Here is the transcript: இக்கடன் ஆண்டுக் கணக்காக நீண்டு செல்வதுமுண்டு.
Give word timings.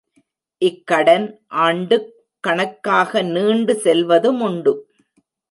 இக்கடன் 0.61 1.27
ஆண்டுக் 1.47 2.09
கணக்காக 2.39 3.21
நீண்டு 3.21 3.73
செல்வதுமுண்டு. 3.83 4.73